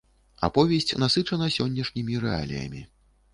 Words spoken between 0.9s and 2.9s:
насычана сённяшнімі рэаліямі.